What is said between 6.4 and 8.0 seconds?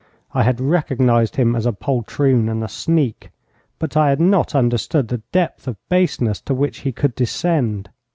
to which he could descend.